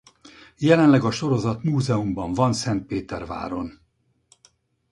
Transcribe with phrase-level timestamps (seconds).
[0.57, 3.79] Jelenleg a sorozat múzeumban van Szentpéterváron